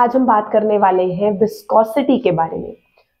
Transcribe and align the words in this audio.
आज 0.00 0.14
हम 0.16 0.24
बात 0.26 0.48
करने 0.52 0.76
वाले 0.78 1.02
हैं 1.04 1.30
विस्कोसिटी 1.40 2.18
के 2.18 2.30
बारे 2.32 2.58
में। 2.58 2.72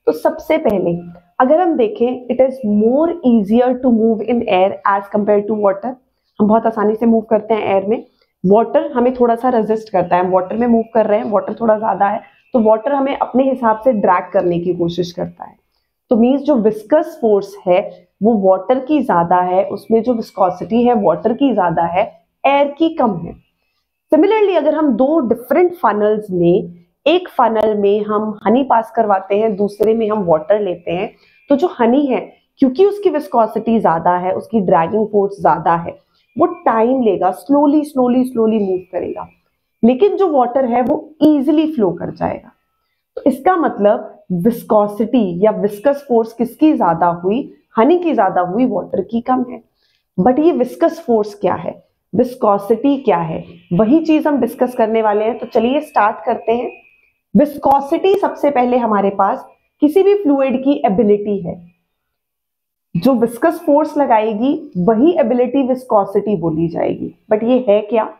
तो 0.06 0.12
सबसे 0.12 0.56
पहले, 0.58 0.92
अगर 1.40 1.60
हम 1.60 1.76
देखें 1.76 2.06
it 2.30 2.40
is 2.40 2.60
more 2.66 3.10
easier 3.26 3.72
to 3.72 3.90
move 3.90 4.22
in 4.22 4.42
air 4.42 4.72
as 4.88 5.06
compare 5.12 5.40
to 5.40 5.56
water 5.56 5.94
हम 6.38 6.46
बहुत 6.48 6.66
आसानी 6.66 6.94
से 6.94 7.06
मूव 7.06 7.26
करते 7.30 7.54
हैं 7.54 7.66
एयर 7.72 7.86
में। 7.86 8.04
वाटर 8.44 8.90
हमें 8.92 9.12
थोड़ा 9.14 9.34
सा 9.34 9.48
रेजिस्ट 9.48 9.92
करता 9.92 10.16
है। 10.16 10.28
वाटर 10.30 10.56
में 10.56 10.66
मूव 10.66 10.84
कर 10.94 11.06
रहे 11.06 11.18
हैं। 11.18 11.30
वाटर 11.30 11.54
थोड़ा 11.60 11.76
ज़्यादा 11.78 12.08
है। 12.08 12.20
तो 12.54 12.60
वाटर 12.60 12.92
हमें 12.92 13.16
अपने 13.16 13.48
हिसाब 13.50 13.80
से 13.84 13.92
ड्रैग 13.92 14.32
करने 14.32 14.58
की 14.60 14.74
कोशिश 14.74 15.12
करता 15.12 15.44
है। 15.44 15.56
तो 16.10 16.16
मीन्स 16.16 16.42
जो 16.42 16.54
विस्कस 16.60 17.18
फोर्स 17.20 17.54
है, 17.66 17.80
वो 18.22 18.36
वाटर 18.48 18.84
की 18.86 19.02
ज़्यादा 19.02 19.40
है। 19.44 19.64
उसमें 19.68 20.02
जो 20.02 20.14
विस्कोसिटी 20.14 20.82
है 20.84 20.94
वाटर 21.02 21.34
की 21.34 21.52
ज़्यादा 21.52 21.84
है। 21.88 22.10
एयर 22.44 22.74
की 22.78 22.94
कम 22.94 23.16
है। 23.16 23.34
सिमिलरली 24.12 24.54
अगर 24.56 24.74
हम 24.74 24.92
दो 24.92 25.18
डिफरेंट 25.28 25.74
फनल्स 25.74 26.30
में, 26.30 26.76
एक 27.06 27.28
फनल 27.28 27.74
में 27.78 28.04
हम 28.04 28.38
हनी 28.46 28.62
पास 28.64 28.92
करवाते 28.96 29.34
हैं, 29.34 29.54
दूसरे 29.56 29.94
में 29.94 30.08
हम 30.10 30.24
वाटर 30.24 30.60
लेते 30.60 30.90
हैं 30.90 31.10
तो 31.50 31.56
जो 31.56 31.68
हनी 31.78 32.04
है, 32.06 32.20
क्योंकि 32.60 32.84
उसकी 32.84 33.10
विस्कोसिटी 33.10 33.78
ज़्यादा 33.80 34.16
है, 34.16 34.32
उसकी 34.32 34.60
ड्रैगिंग 34.60 35.06
फोर्स 35.08 35.40
ज़्यादा 35.40 35.74
है, 35.76 35.96
वो 36.36 36.46
टाइम 36.64 37.02
लेगा 37.02 37.30
स्लोली 37.32 37.84
स्लोली 37.84 38.24
स्लोली 38.24 38.58
मूव 38.58 38.78
करेगा। 38.92 39.26
लेकिन 39.82 40.16
जो 40.16 40.28
वाटर 40.28 40.64
है, 40.64 40.82
वो 40.82 41.14
इजिली 41.22 41.70
फ्लो 41.72 41.90
कर 41.92 42.10
जाएगा। 42.10 42.50
तो 43.16 43.22
इसका 43.26 43.54
मतलब 43.56 44.24
विस्कोसिटी 44.44 45.44
या 45.44 45.50
विस्कस 45.52 46.04
फोर्स 46.08 46.32
किसकी 46.32 46.72
ज़्यादा 46.72 47.06
हुई 47.22 47.38
हनी 47.78 47.98
की 47.98 48.12
ज़्यादा 48.14 48.40
हुई 48.42 48.66
वाटर 48.66 49.02
की 49.02 49.20
कम 49.20 49.44
है। 49.50 49.62
बट 50.18 50.38
ये 50.38 50.52
विस्कस 50.54 51.02
फोर्स 51.06 51.34
क्या 51.34 51.54
है? 51.54 51.72
विस्कोसिटी 52.14 52.96
क्या 52.96 53.18
है? 53.18 53.44
वही 53.72 54.04
चीज़ 54.04 54.28
हम 54.28 54.40
डिस्कस 54.40 54.74
करने 54.74 55.02
वाले 55.02 55.24
हैं 55.24 55.38
तो 55.38 55.46
चलिए 55.46 55.80
स्टार्ट 55.80 56.16
करते 56.26 56.52
हैं। 56.52 56.70
विस्कोसिटी 57.36 58.14
सबसे 58.14 58.50
पहले 58.50 58.76
हमारे 58.76 59.10
पास 59.10 59.46
किसी 59.80 60.02
भी 60.02 60.14
फ्लूइड 60.14 60.60
की 60.64 60.82
एबिलिटी 60.86 61.38
है। 61.38 61.70
जो 62.96 63.14
विस्कस 63.14 63.60
फोर्स 63.66 63.96
लगाएगी, 63.98 64.72
वही 64.78 65.12
एबिलिटी 65.18 65.62
विस्कोसिटी 65.62 66.36
बोली 66.36 66.68
जाएगी। 66.68 67.14
बट 67.30 67.42
ये 67.42 67.64
है 67.68 67.80
क्या? 67.80 68.14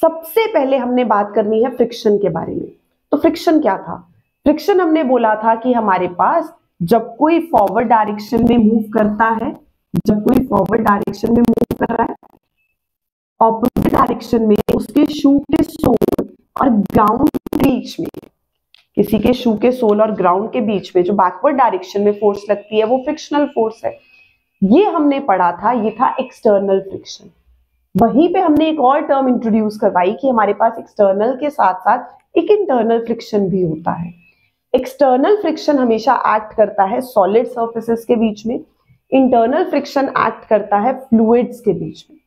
सबसे 0.00 0.46
पहले 0.46 0.76
हमने 0.76 1.04
बात 1.04 1.32
करनी 1.34 1.62
है 1.62 1.70
फ्रिक्शन 1.70 2.16
के 2.16 2.28
बारे 2.28 2.54
में। 2.54 2.68
तो 3.12 3.16
फ्रिक्शन 3.16 3.60
क्या 3.60 3.76
था? 3.78 3.96
फ्रिक्शन 4.44 4.80
हमने 4.80 5.04
बोला 5.04 5.34
था 5.34 5.54
कि 5.54 5.72
हमारे 5.72 6.08
पास 6.08 6.54
जब 6.82 7.16
कोई 7.16 7.40
फॉरवर्ड 7.40 7.88
डायरेक्शन 7.88 8.48
में 8.48 8.56
मूव 8.56 8.82
करता 8.94 9.28
है, 9.44 9.56
जब 10.06 10.24
कोई 10.24 10.46
फॉरवर्ड 10.46 10.80
डायरेक्शन 10.80 11.28
में 11.28 11.42
मूव 11.42 11.86
कर 11.86 11.94
रहा 11.94 12.06
है 12.10 12.13
ऑपोजिट 13.44 13.92
डायरेक्शन 13.92 14.42
में, 14.42 14.56
उसके 14.74 15.04
शू 15.06 15.38
के 15.52 15.62
सोल 15.62 16.28
और 16.60 16.70
ग्राउंड 16.70 17.28
के 17.28 17.56
बीच 17.58 18.00
में। 18.00 18.08
किसी 18.96 19.18
के 19.18 19.32
शू 19.32 19.54
के 19.54 19.72
सोल 19.72 20.00
और 20.02 20.12
ग्राउंड 20.12 20.50
के 20.52 20.60
बीच 20.60 20.90
में, 20.96 21.02
जो 21.04 21.12
बैकवर्ड 21.12 21.56
डायरेक्शन 21.56 22.02
में 22.02 22.12
फोर्स 22.12 22.44
लगती 22.50 22.78
है, 22.78 22.84
वो 22.84 22.98
फ्रिक्शनल 22.98 23.46
फोर्स 23.46 23.84
है। 23.84 23.98
ये 24.62 24.84
हमने 24.84 25.20
पढ़ा 25.20 25.50
था, 25.52 25.72
ये 25.72 25.90
था 25.90 26.14
एक्सटर्नल 26.20 26.80
फ्रिक्शन 26.80 27.30
वहीं 27.94 28.32
पे 28.34 28.40
हमने 28.40 28.68
एक 28.68 28.80
और 28.80 29.00
टर्म 29.00 29.28
इंट्रोड्यूस 29.28 29.76
करवाई 29.80 30.12
कि 30.12 30.28
हमारे 30.28 30.52
पास 30.52 30.78
एक्सटर्नल 30.78 31.34
के 31.36 31.50
साथ 31.50 31.74
साथ 31.80 32.38
एक 32.38 32.50
इंटरनल 32.50 33.04
फ्रिक्शन 33.04 33.48
भी 33.48 33.62
होता 33.62 33.92
है। 33.92 34.12
एक्सटर्नल 34.74 35.36
फ्रिक्शन 35.36 35.78
हमेशा 35.78 36.14
एक्ट 36.36 36.56
करता 36.56 36.84
है 36.84 37.00
सॉलिड 37.00 37.46
सर्फेसिस 37.46 38.04
के 38.04 38.16
बीच 38.16 38.46
में 38.46 38.58
इंटरनल 39.12 39.64
फ्रिक्शन 39.64 40.08
एक्ट 40.18 40.48
करता 40.48 40.78
है 40.78 40.92
फ्लूइड्स 41.00 41.60
के 41.60 41.72
बीच 41.72 42.04
में। 42.10 42.18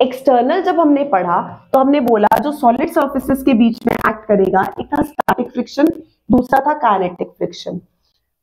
एक्सटर्नल 0.00 0.62
जब 0.62 0.80
हमने 0.80 1.04
पढ़ा 1.04 1.40
तो 1.72 1.78
हमने 1.78 2.00
बोला, 2.00 2.28
जो 2.38 2.52
सॉलिड 2.52 2.90
सर्फेसिस 2.90 3.42
के 3.42 3.54
बीच 3.54 3.86
में 3.86 3.92
एक्ट 3.92 4.24
करेगा 4.28 4.62
एक 4.80 4.86
था 4.86 5.02
स्टैटिक 5.02 5.50
फ्रिक्शन 5.52 5.88
दूसरा 6.28 6.60
था 6.60 6.72
kinetic 6.78 7.28
friction 7.28 7.80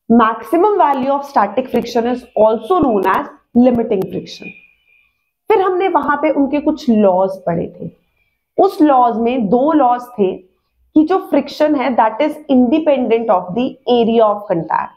maximum 0.10 0.78
value 0.82 1.12
of 1.12 1.26
static 1.30 1.68
friction 1.70 2.08
is 2.12 2.24
also 2.40 2.80
known 2.80 3.08
as 3.10 3.26
limiting 3.58 4.04
friction 4.04 4.50
फिर 5.50 5.62
हमने 5.62 5.88
वहाँ 5.90 6.16
पे 6.18 6.30
उनके 6.32 6.60
कुछ 6.62 6.90
लॉज 6.90 7.38
पढ़े 7.46 7.68
थे। 7.76 7.90
उस 8.58 8.82
लॉज 8.82 9.18
में 9.18 9.48
दो 9.50 9.72
लॉज 9.74 10.02
थे 10.20 10.32
कि 10.36 11.04
जो 11.06 11.18
फ्रिक्शन 11.30 11.76
है 11.76 11.90
that 11.96 12.22
is 12.22 12.38
independent 12.50 13.30
of 13.30 13.52
the 13.54 13.68
area 13.90 14.26
of 14.26 14.44
contact 14.50 14.94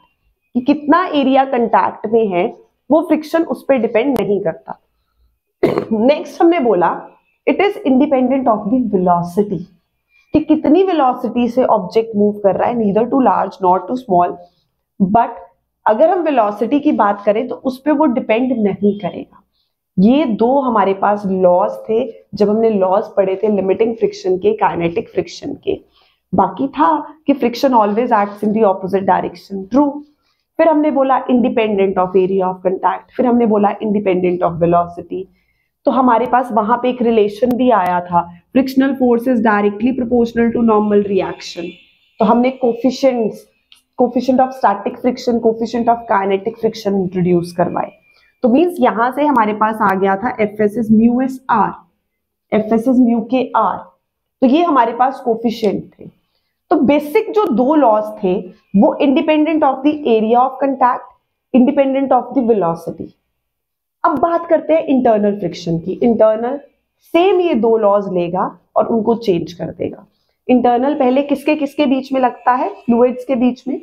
कि 0.55 0.61
कितना 0.63 1.03
एरिया 1.05 1.45
कंटैक्ट 1.45 2.07
में 2.13 2.27
है, 2.27 2.45
वो 2.89 3.01
फ्रिक्शन 3.01 3.43
उस 3.45 3.65
पर 3.69 3.77
डिपेंड 3.77 4.19
नहीं 4.19 4.39
करता। 4.41 4.79
नेक्स्ट 5.91 6.41
हमने 6.41 6.59
बोला 6.59 6.89
it 7.47 7.61
is 7.61 7.77
independent 7.79 8.47
of 8.47 8.67
the 8.69 8.81
velocity 8.93 9.57
कि 10.33 10.39
कितनी 10.45 10.83
वेलोसिटी 10.83 11.47
से 11.49 11.63
ऑब्जेक्ट 11.63 12.15
मूव 12.15 12.39
कर 12.43 12.55
रहा 12.55 12.67
है 12.69 12.77
neither 12.77 13.05
too 13.09 13.19
large 13.21 13.57
not 13.63 13.87
too 13.87 13.95
small 13.95 14.35
but 14.99 15.35
अगर 15.85 16.09
हम 16.09 16.21
वेलोसिटी 16.23 16.79
की 16.79 16.91
बात 16.93 17.23
करें 17.25 17.47
तो 17.47 17.55
उस 17.55 17.77
पर 17.85 17.91
वो 17.91 18.05
डिपेंड 18.05 18.51
नहीं 18.59 18.97
करेगा. 18.99 19.41
ये 19.97 20.23
दो 20.35 20.59
हमारे 20.61 20.93
पास 20.93 21.23
लॉज 21.25 21.71
थे, 21.89 22.05
जब 22.35 22.49
हमने 22.49 22.69
लॉज 22.69 23.03
पढ़े 23.17 23.35
थे 23.43 23.55
लिमिटिंग 23.55 23.95
फ्रिक्शन 23.97 24.37
के 24.37 24.53
काइनेटिक 24.57 25.09
फ्रिक्शन 25.09 25.53
के. 25.63 25.79
बाकी 26.33 26.67
था 26.69 26.87
कि 27.27 27.33
friction 27.33 27.73
always 27.73 28.11
acts 28.13 28.43
in 28.43 28.51
the 28.51 28.63
opposite 28.63 29.03
direction 29.03 29.63
true 29.65 29.89
फिर 30.59 30.67
हमने 30.69 30.91
बोला 30.91 31.17
independent 31.29 31.97
of 31.97 32.17
area 32.17 32.49
of 32.49 32.57
contact 32.63 33.15
फिर 33.15 33.25
हमने 33.25 33.45
बोला 33.45 33.73
इंडिपेंडेंट 33.81 34.43
ऑफ़ 34.43 34.53
वेलोसिटी 34.61 35.27
तो 35.85 35.91
हमारे 35.91 36.25
पास 36.27 36.49
वहाँ 36.51 36.77
पे 36.83 36.89
एक 36.89 37.01
रिलेशन 37.01 37.55
भी 37.57 37.69
आया 37.71 37.99
था। 38.01 38.21
Frictional 38.53 38.93
force 38.95 39.27
is 39.27 39.41
directly 39.43 39.91
proportional 39.91 40.49
to 40.51 40.61
normal 40.63 41.01
reaction 41.03 41.67
तो 42.19 42.25
हमने 42.25 42.49
coefficients 42.61 43.45
coefficient 43.99 44.41
of 44.41 44.51
static 44.51 44.97
friction 44.99 45.39
coefficient 45.39 45.89
of 45.89 45.99
kinetic 46.09 46.57
friction 46.57 46.95
introduce 46.95 47.53
करवाए। 47.57 47.91
तो 48.43 48.49
मींस 48.49 48.75
यहाँ 48.79 49.09
से 49.11 49.25
हमारे 49.25 49.53
पास 49.55 49.77
आ 49.81 49.93
गया 49.95 50.15
था 50.15 50.35
F 50.41 50.61
S 50.63 50.77
S 50.77 50.87
mu 50.91 51.19
S 51.21 51.39
R 51.51 51.71
F 52.51 52.73
S 52.73 52.87
S 52.87 52.95
mu 52.99 53.19
के 53.31 53.43
आर 53.57 53.77
तो 54.41 54.47
ये 54.47 54.63
हमारे 54.63 54.93
पास 54.93 55.21
कोफिशियंट 55.25 55.83
थे। 55.91 56.07
तो 56.71 56.75
बेसिक 56.83 57.31
जो 57.31 57.45
दो 57.55 57.75
लॉज 57.75 58.03
थे, 58.23 58.33
वो 58.75 58.95
independent 59.01 59.63
of 59.63 59.83
the 59.83 59.93
area 60.07 60.39
of 60.39 60.57
contact 60.61 61.13
independent 61.53 62.11
of 62.11 62.33
the 62.35 62.45
velocity 62.47 63.05
अब 64.05 64.17
बात 64.19 64.45
करते 64.47 64.73
हैं 64.73 64.83
इंटरनल 64.85 65.37
फ्रिक्शन 65.39 65.77
की। 65.79 65.91
इंटरनल 65.93 66.57
सेम 67.13 67.39
ये 67.41 67.53
दो 67.55 67.77
लॉज 67.77 68.11
लेगा 68.13 68.43
और 68.75 68.87
उनको 68.87 69.15
चेंज 69.15 69.53
कर 69.53 69.65
देगा। 69.67 70.05
इंटरनल 70.47 70.93
पहले 70.93 71.21
किसके 71.23 71.55
किसके 71.55 71.85
बीच 71.85 72.11
में 72.13 72.19
लगता 72.21 72.53
है? 72.53 72.69
फ्लूइड्स 72.75 73.25
के 73.25 73.35
बीच 73.35 73.63
में। 73.67 73.79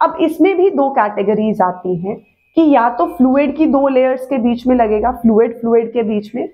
अब 0.00 0.16
इसमें 0.20 0.56
भी 0.56 0.68
दो 0.70 0.88
कैटेगरीज 0.90 1.60
आती 1.62 1.96
हैं 1.96 2.16
कि 2.56 2.62
या 2.70 2.88
तो 2.90 3.06
फ्लूइड 3.08 3.56
की 3.56 3.66
दो 3.66 3.86
लेयर्स 3.88 4.26
के 4.26 4.38
बीच 4.38 4.66
में 4.66 4.76
लगेगा 4.76 5.12
फ्लूइड 5.12 5.58
फ्लूइड 5.60 5.92
के 5.92 6.02
बीच 6.02 6.34
में, 6.34 6.48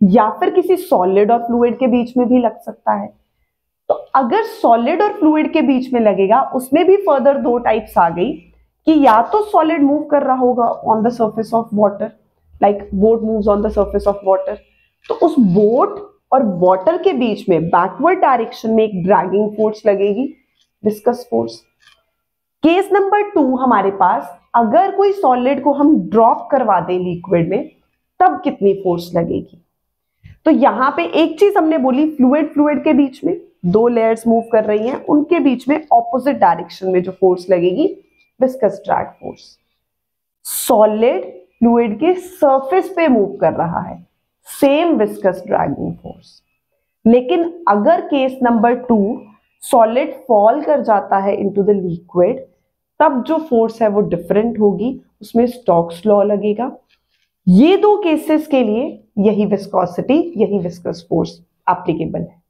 या 0.00 0.28
फिर 0.30 0.50
किसी 0.50 0.76
सॉलिड 0.76 1.30
और 1.30 1.42
फ्लूइड 1.46 1.78
के 1.78 1.86
बीच 1.88 2.16
में 2.16 2.26
भी 2.28 2.38
लग 2.38 2.60
सकता 2.60 2.92
है। 2.92 3.12
तो 3.88 3.94
अगर 4.14 4.42
सॉलिड 4.54 5.02
और 5.02 5.12
फ्लूइड 5.12 5.52
के 5.52 5.62
बीच 5.62 5.92
में 5.92 6.00
लगेगा, 6.00 6.42
उसमें 6.54 6.84
भी 6.86 6.96
फर्दर 7.02 7.38
दो 7.40 7.58
टाइप्स 7.58 7.98
आ 7.98 8.08
गई 8.10 8.32
कि 8.86 9.00
या 9.04 9.20
तो 9.22 9.44
सॉलिड 9.44 9.82
मूव 9.82 10.02
कर 10.04 10.22
रहा 10.22 10.36
होगा 10.36 10.64
on 10.64 11.02
the 11.02 11.12
surface 11.12 11.54
of 11.54 11.74
water 11.74 12.12
like 12.62 12.88
boat 12.94 13.22
moves 13.22 13.48
on 13.48 13.62
the 13.62 13.70
surface 13.72 14.06
of 14.08 14.24
water 14.24 14.58
तो 15.08 15.14
उस 15.26 15.34
बोट 15.54 15.98
और 16.32 16.42
वाटर 16.58 17.02
के 17.02 17.12
बीच 17.12 17.48
में 17.48 17.64
बैकवर्ड 17.64 18.18
डायरेक्शन 18.18 18.70
में 18.70 18.84
एक 18.84 19.02
ड्रैगिंग 19.04 19.50
फोर्स 19.56 19.82
लगेगी 19.86 20.32
viscous 20.82 21.26
force 21.30 21.62
case 22.62 22.88
number 22.92 23.22
two 23.30 23.42
हमारे 23.56 23.90
पास, 23.90 24.38
अगर 24.54 24.94
कोई 24.96 25.12
सॉलिड 25.12 25.62
को 25.62 25.72
हम 25.72 25.94
ड्रॉप 26.10 26.46
करवा 26.50 26.78
दें 26.80 26.98
लिक्विड 26.98 27.48
में, 27.50 27.70
तब 28.20 28.40
कितनी 28.44 28.74
फोर्स 28.74 29.10
लगेगी? 29.14 29.58
तो 30.44 30.50
यहाँ 30.50 30.90
पे 30.96 31.04
एक 31.22 31.38
चीज़ 31.40 31.58
हमने 31.58 31.78
बोली 31.78 32.08
फ्लूइड 32.10 32.52
फ्लूड 32.52 32.82
के 32.84 32.92
बीच 32.92 33.24
में, 33.24 33.40
दो 33.66 33.86
लेयर्स 33.88 34.26
मूव 34.26 34.42
कर 34.52 34.64
रही 34.64 34.88
हैं, 34.88 35.04
उनके 35.04 35.38
बीच 35.40 35.68
में 35.68 35.76
ऑपोजिट 35.92 36.36
डायरेक्शन 36.36 36.90
में 36.90 37.02
जो 37.02 37.12
फोर्स 37.12 37.48
लगेगी 37.50 37.86
viscous 38.40 38.80
drag 38.86 39.06
force 39.20 39.56
solid 40.44 41.24
fluid 41.62 41.98
के 41.98 42.12
सरफेस 42.14 42.88
पे 42.96 43.06
मूव 43.08 43.36
कर 43.40 43.52
रहा 43.54 43.80
है। 43.80 43.96
सेम 44.48 44.96
विस्कस 44.98 45.42
ड्रैगिंग 45.46 45.92
फोर्स 45.94 46.40
लेकिन 47.04 47.42
अगर 47.68 48.00
case 48.06 48.38
number 48.42 48.74
two 48.84 48.98
solid 49.62 50.12
fall 50.28 50.60
कर 50.62 50.80
जाता 50.82 51.18
है 51.18 51.34
इनटू 51.36 51.62
द 51.62 51.70
लिक्विड 51.72 52.40
तब 53.00 53.22
जो 53.24 53.38
फोर्स 53.40 53.80
है 53.82 53.88
वो 53.88 54.00
डिफरेंट 54.00 54.58
होगी, 54.60 55.00
उसमें 55.22 55.46
स्टॉक्स 55.46 56.02
लॉ 56.06 56.22
लगेगा। 56.22 56.70
ये 57.46 57.76
दो 57.76 57.96
केसेस 58.02 58.46
के 58.46 58.62
लिए 58.64 58.84
यही 59.18 59.46
विस्कोसिटी 59.46 60.18
यही 60.36 60.58
विस्कस 60.58 61.06
फोर्स 61.08 61.38
एप्लीकेबल 61.66 62.20
है। 62.20 62.40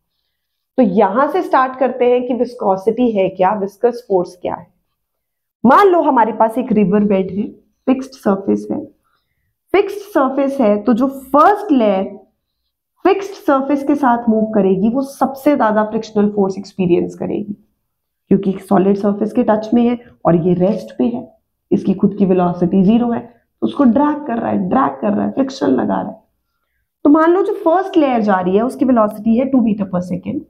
तो 0.78 0.82
यहाँ 0.82 1.30
से 1.32 1.42
स्टार्ट 1.42 1.78
करते 1.78 2.10
हैं 2.10 2.26
कि 2.26 2.34
विस्कोसिटी 2.34 3.10
है 3.10 3.28
क्या 3.28 3.52
विस्कस 3.54 4.04
फोर्स 4.08 4.36
क्या 4.42 4.54
है। 4.54 4.66
मान 5.64 5.88
लो 5.88 6.02
हमारे 6.02 6.32
पास 6.32 6.58
एक 6.58 6.72
रिवर 6.72 7.04
बेड 7.04 7.30
है 7.30 7.46
फिक्स्ड 7.86 8.12
सरफेस 8.14 8.66
है। 8.70 8.80
फिक्स्ड 9.74 10.00
सरफेस 10.12 10.56
है 10.60 10.76
तो 10.82 10.94
जो 10.94 11.06
फ़र्स्ट 11.08 11.72
लेयर 11.72 12.04
फिक्स्ड 13.04 13.34
सरफेस 13.36 13.82
के 13.84 13.94
साथ 13.94 14.28
मूव 14.28 14.44
करेगी, 14.54 14.88
वो 14.88 15.02
सबसे 15.02 15.54
ज़्यादा 15.56 15.84
फ्रिक्शनल 15.84 16.28
फोर्स 16.30 16.58
एक्सपीरियंस 16.58 17.14
करेगी। 17.14 17.56
क्योंकि 18.30 18.52
सॉलिड 18.60 18.96
सरफेस 18.96 19.32
के 19.32 19.42
टच 19.42 19.68
में 19.74 19.82
है 19.82 19.98
और 20.26 20.36
ये 20.46 20.54
रेस्ट 20.54 20.96
पे 20.98 21.04
है। 21.04 21.26
इसकी 21.70 21.94
खुद 21.94 22.14
की 22.18 22.26
वेलोसिटी 22.26 22.82
ज़ीरो 22.82 23.10
है 23.10 23.20
तो 23.20 23.66
उसको 23.66 23.84
ड्रैग 23.86 24.26
कर 24.26 24.38
रहा 24.38 24.50
है 24.50 24.68
ड्रैग 24.68 25.00
कर 25.00 25.12
रहा 25.12 25.24
है 25.26 25.32
फ्रिक्शन 25.32 25.70
लगा 25.70 26.00
रहा 26.00 26.10
है। 26.10 26.20
तो 27.04 27.10
मान 27.10 27.32
लो 27.32 27.42
जो 27.42 27.52
फ़र्स्ट 27.54 27.96
लेयर 27.96 28.22
जा 28.22 28.40
रही 28.40 28.56
है, 28.56 28.62
उसकी 28.62 28.84
वेलोसिटी 28.84 29.36
है 29.36 29.44
टू 29.50 29.60
मीटर 29.60 29.84
पर 29.84 30.00
सेकेंड 30.02 30.40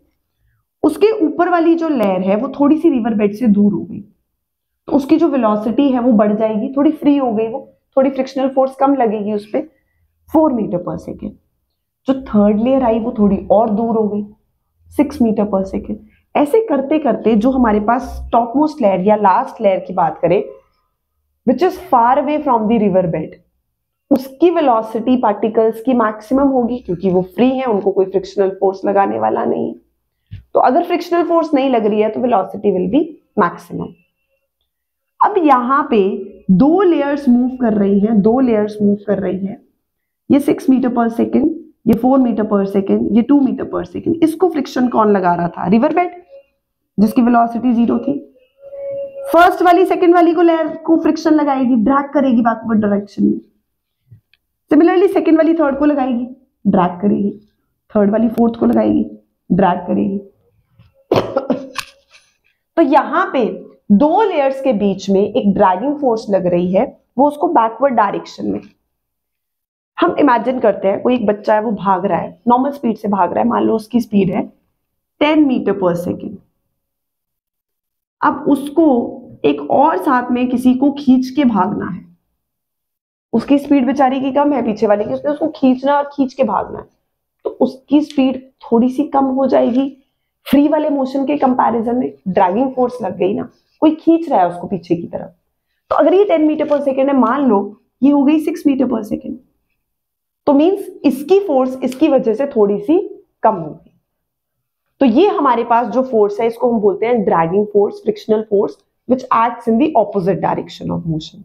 उसके 0.83 1.11
ऊपर 1.25 1.49
वाली 1.49 1.75
जो 1.75 1.89
लेयर 1.89 2.21
है, 2.21 2.37
वो 2.37 2.49
थोड़ी 2.61 2.79
सी 2.79 2.91
रिवर 2.91 3.15
बेड 3.15 3.35
से 3.35 3.47
दूर 3.49 3.73
हो 3.73 3.83
गई। 3.83 4.01
तो 4.01 4.93
उसकी 4.93 5.17
जो 5.17 5.29
वेलोसिटी 5.29 5.89
है, 5.91 6.01
वो 6.01 6.13
बढ़ 6.13 6.33
जाएगी, 6.33 6.73
थोड़ी 6.77 6.91
फ्री 6.93 7.17
हो 7.17 7.33
गई 7.33 7.49
वो। 7.49 7.69
थोड़ी 7.97 8.11
फ्रिक्शनल 8.11 8.49
फोर्स 8.49 8.75
कम 8.81 8.95
लगेगी 8.95 9.33
उस 9.33 9.47
पर 9.47 9.69
फोर 10.29 10.53
मीटर 10.53 10.79
पर 10.79 10.97
सेकेंड 10.99 11.33
जो 12.09 12.15
थर्ड 12.23 12.61
लेयर 12.61 12.83
आई, 12.83 12.99
वो 12.99 13.15
थोड़ी 13.19 13.47
और 13.51 13.71
दूर 13.71 13.97
हो 13.97 14.09
गई 14.09 14.25
सिक्स 14.91 15.23
मीटर 15.23 15.45
पर 15.45 15.65
सेकेंड 15.65 15.99
ऐसे 16.35 16.61
करते 16.67 16.99
करते 16.99 17.35
जो 17.37 17.51
हमारे 17.51 17.81
पास 17.81 18.29
टॉप 18.33 18.53
मोस्ट 18.57 18.83
लेयर 18.83 19.01
या 19.01 19.17
लास्ट 19.17 19.61
लेयर 19.63 19.79
की 19.79 19.95
बात 19.95 20.19
करें 20.23 20.43
which 21.47 21.63
is 21.63 21.79
far 21.91 22.19
away 22.19 22.39
from 22.39 22.67
the 22.69 22.79
river 22.81 23.07
bed 23.07 23.41
उसकी 24.11 24.51
वेलोसिटी 24.51 25.17
पार्टिकल्स 25.17 25.81
की 25.83 25.95
मैक्सिमम 25.95 26.49
होगी, 26.49 26.79
क्योंकि 26.79 27.11
वो 27.11 27.23
फ्री 27.35 27.49
है, 27.51 27.65
उनको 27.65 27.91
कोई 27.91 28.05
फ्रिक्शनल 28.07 28.51
फोर्स 28.61 28.85
लगाने 28.85 29.19
वाला 29.19 29.45
नहीं 29.45 29.69
है. 29.69 29.75
तो 30.55 30.61
अगर 30.61 30.85
फ्रिक्शनल 30.85 31.25
फोर्स 31.25 31.53
नहीं 31.55 31.71
लग 31.71 31.87
रही 31.87 32.01
है 32.01 32.09
तो 32.11 32.21
वेलोसिटी 32.21 32.73
विल 32.73 32.91
बी 32.91 33.01
मैक्सिमम 33.39 33.87
अब 35.25 35.35
यहाँ 35.39 35.87
पे 35.91 36.01
दो 36.51 36.83
लेयर्स 36.83 37.29
मूव 37.29 37.57
कर 37.57 37.73
रही 37.73 37.99
हैं, 38.01 38.21
दो 38.23 38.41
लेयर्स 38.41 38.77
मूव 38.83 38.97
कर 39.07 39.19
रही 39.19 39.47
हैं। 39.47 39.63
ये 40.31 40.41
सिक्स 40.41 40.71
मीटर 40.71 40.89
पर 40.89 41.09
सेकेंड 41.09 41.51
ये 41.87 41.95
फोर 41.95 42.19
मीटर 42.19 42.43
पर 42.43 42.65
सेकेंड 42.67 43.17
ये 43.17 43.23
टू 43.23 43.41
मीटर 43.41 43.65
पर 43.65 43.85
सेकेंड 43.85 44.23
इसको 44.23 44.49
फ्रिक्शन 44.49 44.89
कौन 44.89 45.13
लगा 45.13 45.35
रहा 45.35 45.49
था? 45.49 45.67
रिवर 45.67 45.95
बेड 45.95 46.23
जिसकी 46.99 47.23
वेलोसिटी 47.23 47.73
ज़ीरो 47.73 47.99
थी। 47.99 48.19
फ़र्स्ट 49.33 49.63
वाली 49.63 49.87
सेकेंड 49.87 50.15
वाली 50.15 50.35
को 50.35 50.43
लेयर 50.43 50.77
को 50.77 50.97
फ्रिक्शन 50.97 51.35
लगाएगी 51.35 51.77
ड्रैग 51.77 52.13
करेगी 52.15 52.43
बैकवर्ड 52.43 52.81
डायरेक्शन 52.81 53.25
में। 53.25 53.39
सिमिलरली 54.71 55.09
सेकेंड 55.09 55.37
वाली 55.37 55.55
थर्ड 55.55 55.79
को 55.79 55.85
लगाएगी 55.85 56.27
ड्रैग 56.67 57.01
करेगी। 57.01 57.31
थर्ड 57.97 58.11
वाली 58.11 58.29
फोर्थ 58.29 58.61
को 58.61 58.67
लगाएगी 58.67 59.05
ड्रैग 59.51 59.79
करेगी। 59.79 60.19
तो 62.77 62.83
यहाँ 62.83 63.31
पे 63.33 63.72
दो 63.93 64.23
लेयर्स 64.23 64.61
के 64.61 64.73
बीच 64.73 65.11
में 65.11 65.21
एक 65.21 65.55
ड्रैगिंग 65.55 65.99
फोर्स 65.99 66.27
लग 66.31 66.47
रही 66.47 66.73
है, 66.73 66.99
वो 67.19 67.29
उसको 67.29 67.49
बैकवर्ड 67.49 67.95
डायरेक्शन 67.95 68.51
में। 68.51 68.61
हम 70.01 70.17
इमेजिन 70.19 70.61
करते 70.61 70.89
हैं, 70.89 71.03
कोई 71.03 71.15
एक 71.15 71.27
बच्चा 71.27 71.55
है, 71.55 71.63
वो 71.63 71.71
भाग 71.71 72.07
रहा 72.07 72.19
है 72.19 72.41
नॉर्मल 72.49 72.71
स्पीड 72.71 72.97
से 72.97 73.09
भाग 73.09 73.33
रहा 73.33 73.43
है, 73.43 73.49
मान 73.49 73.63
लो 73.63 73.77
उसकी 73.77 74.01
स्पीड 74.01 74.31
है 74.31 74.53
टेन 75.21 75.47
मीटर 75.47 75.73
पर 75.73 75.95
सेकेंड 75.95 76.39
अब 78.21 78.45
उसको 78.49 78.87
एक 79.45 79.71
और 79.71 79.99
साथ 79.99 80.31
में 80.31 80.49
किसी 80.49 80.75
को 80.75 80.91
खींच 80.93 81.31
के 81.31 81.45
भागना 81.45 81.87
है। 81.87 82.05
उसकी 83.33 83.59
स्पीड 83.59 83.87
बेचारी 83.87 84.21
की 84.21 84.33
कम 84.33 84.53
है, 84.53 84.63
पीछे 84.63 84.87
वाले 84.87 85.05
की, 85.05 85.15
उसने 85.15 85.31
उसको 85.31 85.49
खींचना 85.49 85.97
और 85.97 86.11
खींच 86.13 86.35
के 86.35 86.45
भागना 86.45 86.79
है। 86.79 86.85
तो 87.45 87.51
उसकी 87.51 88.01
स्पीड 88.01 88.51
थोड़ी 88.61 88.89
सी 88.89 89.05
कम 89.05 89.25
हो 89.25 89.47
जाएगी। 89.47 89.97
फ्री 90.45 90.69
वाले 90.69 90.91
मोशन 90.91 91.27
के 91.27 91.37
कंपैरिजन 91.37 91.97
में 91.97 92.13
ड्रैगिंग 92.29 92.73
फोर्स 92.73 92.99
लग 93.03 93.17
गई 93.17 93.35
ना। 93.35 93.49
कोई 93.83 93.95
खींच 93.95 94.29
रहा 94.29 94.41
है 94.41 94.49
उसको 94.49 94.67
पीछे 94.67 94.97
की 94.97 95.07
तरफ़। 95.07 95.31
तो 95.91 95.97
अगर 95.97 96.15
ये 96.15 96.25
टेन 96.25 96.43
मीटर 96.47 96.69
पर 96.69 96.81
सेकेंड 96.83 97.09
है, 97.09 97.17
मान 97.17 97.47
लो, 97.47 97.81
ये 98.03 98.11
हो 98.11 98.23
गई 98.25 98.39
सिक्स 98.41 98.63
मीटर 98.67 98.87
पर 98.87 99.03
सेकेंड 99.05 99.39
तो 100.47 100.53
मीन्स 100.55 100.87
इसकी 101.05 101.39
फोर्स 101.41 101.79
इसकी 101.85 102.09
वजह 102.09 102.35
से 102.35 102.47
थोड़ी 102.49 102.79
सी 102.81 102.99
कम 103.43 103.55
होगी। 103.55 103.91
तो 105.01 105.07
ये 105.07 105.27
हमारे 105.29 105.65
पास 105.65 105.87
जो 105.89 106.03
फोर्स 106.03 106.41
है, 106.41 106.47
इसको 106.47 106.71
हम 106.73 106.81
बोलते 106.81 107.07
हैं 107.07 107.23
dragging 107.25 107.67
force 107.67 108.01
frictional 108.03 108.43
force 108.51 108.77
which 109.09 109.23
acts 109.25 109.69
in 109.69 109.79
the 109.79 109.93
opposite 109.97 110.39
direction 110.41 110.91
of 110.91 111.07
motion 111.07 111.45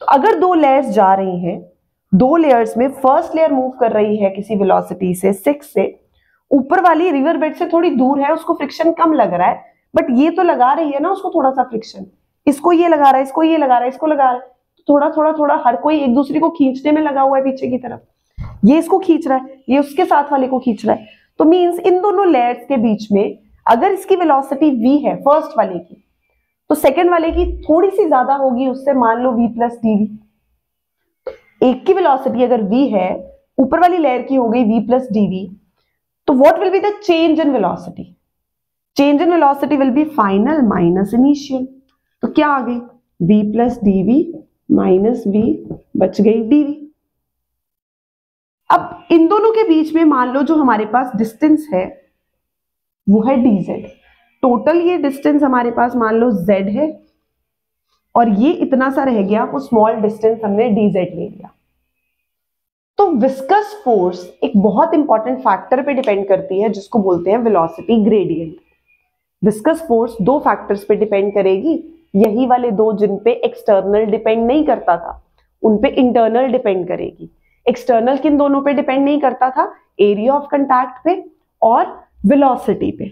तो 0.00 0.06
अगर 0.08 0.38
दो 0.40 0.52
लेयर्स 0.54 0.88
जा 0.90 1.12
रही 1.14 1.38
हैं, 1.40 1.60
दो 2.12 2.36
लेयर्स 2.36 2.76
में 2.76 2.88
फ़र्स्ट 2.90 3.34
लेयर 3.36 3.52
मूव 3.52 3.70
कर 3.80 3.92
रही 3.92 4.16
है 4.16 4.30
किसी 4.30 4.56
वेलोसिटी 4.56 5.14
से 5.14 5.32
सिक्स 5.32 5.72
से, 5.72 5.98
ऊपर 6.50 6.80
वाली 6.80 7.10
रिवर 7.10 7.36
बेड 7.36 7.54
से 7.56 7.66
थोड़ी 7.68 7.90
दूर 7.92 8.20
है, 8.20 8.32
उसको 8.32 8.54
फ्रिक्शन 8.54 8.92
कम 8.92 9.12
लग 9.12 9.34
रहा 9.34 9.48
है 9.48 9.76
बट 9.94 10.06
ये 10.10 10.30
तो 10.30 10.42
लगा 10.42 10.72
रही 10.72 10.90
है 10.92 11.00
ना 11.00 11.10
उसको 11.10 11.30
थोड़ा 11.34 11.50
सा 11.50 11.62
फ्रिक्शन 11.64 12.06
इसको 12.46 12.72
ये 12.72 12.88
लगा 12.88 13.10
रहा 13.10 13.16
है, 13.16 13.22
इसको 13.22 13.42
ये 13.42 13.56
लगा 13.58 13.74
रहा 13.74 13.82
है, 13.82 13.88
इसको 13.88 14.06
लगा 14.06 14.24
रहा 14.24 14.32
है। 14.32 14.40
तो 14.78 14.84
थोड़ा 14.88 15.08
थोड़ा 15.10 15.32
थोड़ा 15.32 15.62
हर 15.66 15.76
कोई 15.76 16.00
एक 16.00 16.14
दूसरे 16.14 16.40
को 16.40 16.50
खींचने 16.50 16.92
में 16.92 17.00
लगा 17.02 17.20
हुआ 17.20 17.38
है 17.38 17.44
पीछे 17.44 17.68
की 17.68 17.78
तरफ़। 17.78 18.66
ये 18.66 18.78
इसको 18.78 18.98
खींच 18.98 19.26
रहा 19.28 19.38
है, 19.38 19.62
ये 19.68 19.78
उसके 19.78 20.04
साथ 20.04 20.32
वाले 20.32 20.46
को 20.48 20.58
खींच 20.58 20.84
रहा 20.86 20.96
है। 20.96 21.06
तो 21.40 21.44
मीन्स 21.44 21.78
इन 21.80 22.00
दोनों 22.02 22.26
लेयर्स 22.26 22.64
के 22.68 22.76
बीच 22.78 23.06
में 23.12 23.38
अगर 23.66 23.92
इसकी 23.92 24.16
वेलोसिटी 24.16 24.70
v 24.78 25.02
है 25.04 25.14
फ़र्स्ट 25.22 25.56
वाले 25.58 25.78
की 25.78 26.04
तो 26.70 26.74
सेकेंड 26.76 27.10
वाले 27.10 27.30
की 27.30 27.44
थोड़ी 27.62 27.90
सी 27.90 28.06
ज़्यादा 28.06 28.34
होगी 28.36 28.66
उससे 28.68 28.92
मान 28.94 29.22
लो 29.22 29.32
v 29.32 29.48
प्लस 29.54 29.78
डी 29.82 29.94
एक 31.62 31.84
की 31.86 31.92
वेलोसिटी 31.92 32.42
अगर 32.44 32.62
v 32.64 32.86
है, 32.92 33.08
ऊपर 33.58 33.80
वाली 33.80 33.98
लेयर 33.98 34.22
की 34.22 34.34
हो 34.34 34.48
गई 34.48 34.64
v 34.64 34.86
प्लस 34.86 35.08
डी 35.12 35.48
तो 36.28 36.32
what 36.34 36.58
will 36.58 36.70
be 36.70 36.80
the 36.80 36.92
change 37.02 37.40
in 37.40 37.50
velocity 37.50 38.14
change 38.98 39.22
in 39.22 39.30
velocity 39.32 39.76
will 39.76 39.90
be 39.90 40.04
final 40.04 40.62
minus 40.66 41.14
initial 41.14 41.66
तो 42.22 42.28
क्या 42.28 42.48
आ 42.48 42.60
गई? 42.60 42.78
V 43.20 43.52
plus 43.52 43.78
D 43.84 44.20
minus 44.70 45.22
V 45.26 45.42
बच 45.96 46.20
गई 46.20 46.40
डीवी 46.48 46.74
अब 48.70 49.06
इन 49.12 49.26
दोनों 49.28 49.50
के 49.52 49.68
बीच 49.68 49.94
में 49.94 50.04
मान 50.04 50.32
लो 50.32 50.42
जो 50.42 50.54
हमारे 50.56 50.84
पास 50.86 51.12
डिस्टेंस 51.16 51.68
है, 51.74 51.84
वो 53.06 53.22
है 53.22 53.36
dz. 53.44 53.88
टोटल 54.42 54.80
ये 54.80 54.96
डिस्टेंस 54.98 55.42
हमारे 55.42 55.70
पास 55.70 55.96
मान 55.96 56.14
लो 56.14 56.30
z 56.44 56.68
है, 56.70 56.88
और 58.14 58.28
ये 58.40 58.50
इतना 58.52 58.90
सा 58.90 59.04
रह 59.04 59.22
गया, 59.22 59.44
वो 59.44 59.58
स्मॉल 59.58 60.00
डिस्टेंस 60.02 60.38
हमने 60.44 60.68
dz 60.70 60.94
ले 60.94 61.28
लिया. 61.28 61.50
तो 62.98 63.10
विस्कस 63.12 63.80
फोर्स 63.84 64.26
एक 64.44 64.56
बहुत 64.62 64.94
इंपॉर्टेंट 64.94 65.38
फैक्टर 65.38 65.82
पे 65.82 65.94
डिपेंड 65.94 66.26
करती 66.28 66.60
है, 66.60 66.68
जिसको 66.68 66.98
बोलते 66.98 67.30
हैं 67.30 67.38
वेलोसिटी 67.38 68.04
ग्रेडियंट 68.04 68.56
विस्कस 69.44 69.84
फोर्स 69.88 70.16
दो 70.22 70.38
फैक्टर्स 70.38 70.84
पे 70.84 70.94
डिपेंड 70.96 71.34
करेगी। 71.34 71.82
यही 72.14 72.46
वाले 72.46 72.70
दो 72.70 72.92
जिन 72.92 73.16
पे 73.16 73.32
एक्सटर्नल 73.32 74.04
डिपेंड 74.04 74.46
नहीं 74.46 74.64
करता 74.64 74.96
था, 74.96 75.22
उन 75.62 75.76
पे 75.78 75.88
इंटरनल 75.88 76.46
डिपेंड 76.46 76.88
करेगी। 76.88 77.30
एक्सटर्नल 77.66 78.16
किन 78.16 78.36
दोनों 78.36 78.62
पे 78.62 78.72
डिपेंड 78.72 79.04
नहीं 79.04 79.20
करता 79.20 79.50
था? 79.50 79.72
एरिया 80.00 80.34
ऑफ़ 80.34 80.46
कंटैक्ट 80.50 81.04
पे 81.04 81.24
और 81.62 81.86
वेलोसिटी 82.26 82.90
पे। 82.90 83.10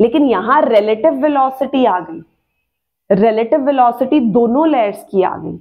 लेकिन 0.00 0.26
यहाँ 0.26 0.62
रिलेटिव 0.62 1.12
वेलोसिटी 1.12 1.84
आ 1.84 1.98
गई। 2.00 2.20
रिलेटिव 3.10 3.60
वेलोसिटी 3.60 4.20
दोनों 4.20 4.68
लेयर्स 4.68 5.04
की 5.10 5.22
आ 5.22 5.36
गई। 5.36 5.56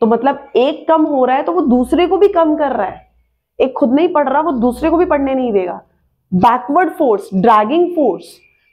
तो 0.00 0.06
मतलब 0.06 0.48
एक 0.56 0.86
कम 0.88 1.02
हो 1.02 1.24
रहा 1.24 1.36
है 1.36 1.42
तो 1.42 1.52
वो 1.52 1.60
दूसरे 1.60 2.06
को 2.06 2.16
भी 2.16 2.28
कम 2.28 2.56
कर 2.56 2.72
रहा 2.72 2.86
है। 2.86 3.06
एक 3.60 3.72
खुद 3.72 3.92
नहीं 3.94 4.08
पढ़ 4.08 4.28
रहा, 4.28 4.40
वो 4.40 4.52
दूसरे 4.52 4.90
को 4.90 4.96
भी 4.96 5.04
पढ़ने 5.04 5.34
नहीं 5.34 5.52
देगा। 5.52 5.80
बैकवर्ड 6.34 6.90
फोर्स 6.90 7.28
ड्रैगिंग 7.34 7.90
फोर्स 7.96 8.24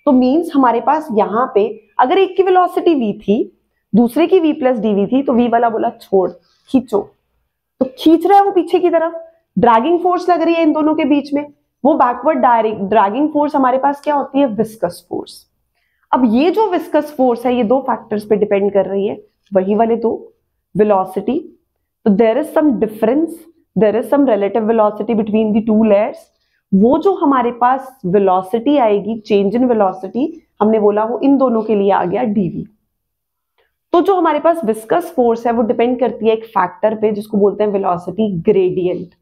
तो 0.06 0.12
मींस 0.12 0.52
हमारे 0.54 0.82
पास 0.82 1.08
यहाँ 1.14 1.52
पे 1.56 1.66
अगर 2.00 2.18
एक 2.18 2.36
की 2.38 2.44
वेलोसिटी 2.44 2.94
v 2.96 3.14
थी, 3.22 3.58
दूसरे 3.94 4.28
की 4.28 4.40
v 4.40 4.54
प्लस 4.60 4.78
डी 4.80 4.94
वी 4.94 5.06
थी 5.08 5.22
तो 5.24 5.34
v 5.34 5.50
वाला 5.52 5.70
बोला 5.70 5.90
छोड़, 5.92 6.30
खींचो। 6.70 7.00
तो 7.82 7.86
खींच 8.00 8.26
रहा 8.26 8.38
है 8.38 8.44
वो 8.46 8.52
पीछे 8.52 8.80
की 8.80 8.90
तरफ़। 8.90 9.14
ड्रैगिंग 9.58 10.00
फोर्स 10.00 10.30
लग 10.30 10.42
रही 10.42 10.56
है 10.56 10.62
इन 10.64 10.74
दोनों 10.74 10.96
के 10.96 11.06
बीच 11.06 11.34
में। 11.34 11.46
वो 11.84 11.94
बैकवर्ड 11.94 12.40
डायरेक्ट 12.40 12.82
ड्रैगिंग 12.90 13.30
फोर्स 13.30 13.56
हमारे 13.56 13.78
पास 13.78 14.02
क्या 14.04 14.16
होती 14.16 14.40
है? 14.40 14.48
विस्कस 14.48 15.06
फोर्स 15.10 15.46
अब 16.12 16.24
ये 16.34 16.50
जो 16.52 16.70
विस्कस 16.70 17.14
फोर्स 17.18 17.46
है, 17.46 17.56
ये 17.56 17.64
दो 17.64 17.80
फैक्टर्स 17.82 18.26
पे 18.26 18.36
डिपेंड 18.36 18.72
कर 18.74 18.86
रही 18.86 19.08
है। 19.08 19.18
वही 19.52 19.76
वाले 19.76 19.96
दो 19.98 20.12
वेलोसिटी 20.76 21.40
तो 22.06 22.12
there 22.12 22.38
is 22.38 22.48
some 22.48 22.72
difference 22.80 23.40
there 23.76 23.96
is 23.96 24.08
some 24.10 24.26
relative 24.28 24.68
velocity 24.68 25.14
between 25.14 25.52
the 25.54 25.62
two 25.62 25.84
layers 25.84 26.30
वो 26.72 26.98
जो 26.98 27.14
हमारे 27.16 27.52
पास 27.52 28.00
वेलोसिटी 28.06 28.78
आएगी 28.78 29.20
चेंज 29.20 29.56
इन 29.56 29.66
वेलोसिटी 29.66 30.32
हमने 30.62 30.80
बोला 30.80 31.04
वो 31.06 31.20
इन 31.24 31.38
दोनों 31.38 31.62
के 31.62 31.76
लिए 31.76 31.92
आ 31.92 32.04
गया 32.06 32.24
डीवी 32.24 32.66
तो 33.94 34.02
जो 34.02 34.16
हमारे 34.16 34.40
पास 34.40 34.64
विस्कस 34.66 35.12
फोर्स 35.16 35.46
है, 35.48 35.54
वो 35.54 35.64
डिपेंड 35.64 36.00
करती 36.00 36.28
है 36.28 36.34
एक 36.34 36.46
फैक्टर 36.48 36.96
पे 36.96 37.12
जिसको 37.12 37.38
बोलते 37.38 37.64
हैं 37.64 37.72
वेलोसिटी 37.72 38.30
ग्रेडियंट 38.42 39.14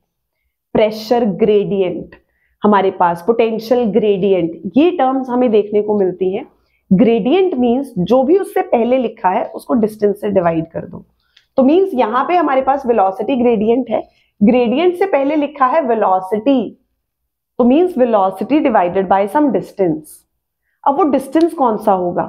प्रेशर 0.75 1.25
ग्रेडियंट 1.37 2.15
हमारे 2.63 2.91
पास 2.91 3.23
पोटेंशियल 3.27 3.83
ग्रेडियंट 3.91 4.71
ये 4.77 4.89
टर्म्स 4.91 5.29
हमें 5.29 5.49
देखने 5.51 5.81
को 5.81 5.97
मिलती 5.99 6.33
हैं. 6.33 6.45
ग्रेडियंट 6.91 7.53
मींस 7.55 7.93
जो 7.99 8.21
भी 8.23 8.37
उससे 8.37 8.61
पहले 8.61 8.97
लिखा 8.97 9.29
है, 9.29 9.43
उसको 9.45 9.73
डिस्टेंस 9.73 10.21
से 10.21 10.29
डिवाइड 10.29 10.65
कर 10.71 10.85
दो. 10.85 11.03
तो 11.57 11.63
मींस 11.63 11.91
यहाँ 11.93 12.23
पे 12.27 12.35
हमारे 12.35 12.61
पास 12.61 12.85
वेलोसिटी 12.85 13.35
ग्रेडियंट 13.35 13.89
है. 13.89 14.01
ग्रेडियंट 14.41 14.95
से 14.95 15.05
पहले 15.05 15.35
लिखा 15.35 15.65
है 15.65 15.81
वेलोसिटी 15.81 16.59
तो 17.59 17.63
means 17.65 17.97
velocity 17.97 18.59
divided 18.59 19.07
by 19.07 19.27
some 19.27 19.49
distance 19.51 20.19
अब 20.83 20.97
वो 20.97 21.03
डिस्टेंस 21.05 21.53
कौन 21.53 21.77
सा 21.77 21.91
होगा? 21.93 22.23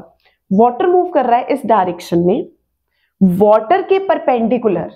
वाटर 0.50 0.86
मूव 0.86 1.10
कर 1.10 1.26
रहा 1.26 1.38
है 1.38 1.46
इस 1.48 1.60
डायरेक्शन 1.66 2.18
में। 2.18 2.46
वाटर 3.20 3.82
के 3.82 3.98
परपेंडिकुलर 4.06 4.90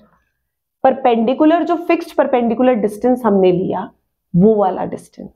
परपेंडिकुलर 0.85 1.63
जो 1.65 1.75
फिक्स्ड 1.89 2.17
परपेंडिकुलर 2.17 2.75
डिस्टेंस 2.77 3.23
हमने 3.25 3.53
लिया, 3.53 3.91
वो 4.35 4.55
वाला 4.55 4.85
डिस्टेंस 4.85 5.31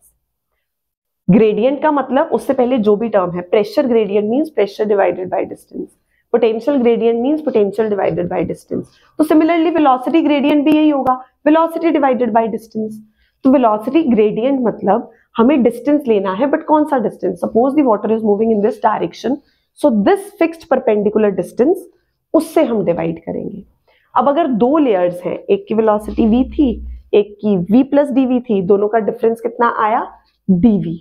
ग्रेडियंट 1.29 1.81
का 1.83 1.91
मतलब 1.93 2.31
उससे 2.33 2.53
पहले 2.53 2.79
जो 2.79 2.95
भी 2.97 3.09
टर्म 3.09 3.37
है 3.37 3.43
pressure 3.51 3.87
gradient 3.87 4.31
means 4.31 4.49
pressure 4.51 4.85
divided 4.87 5.29
by 5.31 5.45
distance 5.45 5.89
potential 6.33 6.77
gradient 6.79 7.21
means 7.23 7.41
potential 7.43 7.89
divided 7.89 8.29
by 8.31 8.45
distance 8.45 8.99
तो 9.19 9.25
सिमिलरली 9.25 9.71
वेलोसिटी 9.71 10.23
ग्रेडियंट 10.23 10.65
भी 10.65 10.77
यही 10.77 10.91
होगा। 10.91 11.15
वेलोसिटी 11.47 11.91
डिवाइडेड 11.91 12.33
बाय 12.33 12.49
डिस्टेंस 12.49 13.01
तो 13.45 13.51
वेलोसिटी 13.51 14.03
ग्रेडियंट 14.03 14.61
मतलब 14.61 15.11
हमें 15.37 15.63
डिस्टेंस 15.63 16.07
लेना 16.09 16.33
है 16.33 16.47
बट 16.47 16.65
कौन 16.65 16.85
सा 16.85 16.99
distance 16.99 17.41
suppose 17.41 17.75
the 17.77 17.85
water 17.87 18.13
is 18.13 18.25
moving 18.25 18.53
in 18.53 18.61
this 18.61 18.83
direction 18.83 19.37
so 19.81 19.91
this 20.05 20.31
fixed 20.39 20.69
perpendicular 20.69 21.31
distance 21.31 21.87
उससे 22.35 22.63
हम 22.65 22.85
डिवाइड 22.85 23.19
करेंगे। 23.19 23.65
अब 24.15 24.29
अगर 24.29 24.47
दो 24.47 24.77
लेयर्स 24.79 25.21
हैं, 25.25 25.35
एक 25.35 25.65
की 25.69 25.75
वेलोसिटी 25.75 26.27
v 26.29 26.45
थी, 26.53 26.71
एक 27.15 27.37
की 27.41 27.57
v 27.67 27.85
प्लस 27.91 28.11
डी 28.13 28.25
वी 28.27 28.41
थी, 28.41 28.61
दोनों 28.63 28.89
का 28.89 28.99
डिफरेंस 28.99 29.41
कितना 29.41 29.69
आया? 29.79 30.07
dv 30.49 30.95